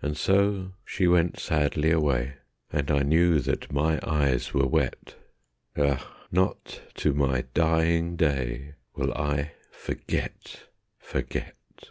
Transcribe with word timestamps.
And 0.00 0.16
so 0.16 0.72
she 0.82 1.06
went 1.06 1.38
sadly 1.38 1.90
away, 1.90 2.36
And 2.72 2.90
I 2.90 3.00
knew 3.00 3.38
that 3.40 3.70
my 3.70 4.00
eyes 4.02 4.54
were 4.54 4.66
wet. 4.66 5.14
Ah, 5.76 6.10
not 6.30 6.80
to 6.94 7.12
my 7.12 7.44
dying 7.52 8.16
day 8.16 8.76
Will 8.96 9.12
I 9.12 9.52
forget, 9.70 10.62
forget! 10.98 11.90